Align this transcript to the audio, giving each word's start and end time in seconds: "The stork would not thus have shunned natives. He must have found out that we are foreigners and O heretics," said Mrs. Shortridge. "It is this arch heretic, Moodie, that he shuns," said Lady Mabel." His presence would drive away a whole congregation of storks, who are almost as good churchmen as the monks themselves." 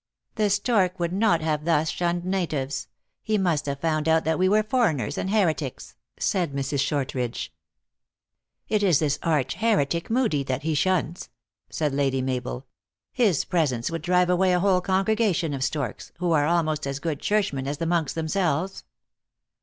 "The 0.41 0.49
stork 0.49 0.99
would 0.99 1.13
not 1.13 1.41
thus 1.41 1.63
have 1.63 1.89
shunned 1.95 2.25
natives. 2.25 2.87
He 3.21 3.37
must 3.37 3.67
have 3.67 3.81
found 3.81 4.09
out 4.09 4.23
that 4.25 4.39
we 4.39 4.47
are 4.47 4.63
foreigners 4.63 5.15
and 5.15 5.29
O 5.29 5.33
heretics," 5.33 5.93
said 6.17 6.53
Mrs. 6.53 6.79
Shortridge. 6.79 7.53
"It 8.67 8.81
is 8.81 8.97
this 8.97 9.19
arch 9.21 9.53
heretic, 9.53 10.09
Moodie, 10.09 10.41
that 10.45 10.63
he 10.63 10.73
shuns," 10.73 11.29
said 11.69 11.93
Lady 11.93 12.23
Mabel." 12.23 12.65
His 13.23 13.45
presence 13.45 13.91
would 13.91 14.01
drive 14.01 14.31
away 14.31 14.53
a 14.53 14.59
whole 14.59 14.81
congregation 14.81 15.53
of 15.53 15.63
storks, 15.63 16.11
who 16.17 16.31
are 16.31 16.47
almost 16.47 16.87
as 16.87 16.97
good 16.97 17.19
churchmen 17.19 17.67
as 17.67 17.77
the 17.77 17.85
monks 17.85 18.13
themselves." 18.13 18.83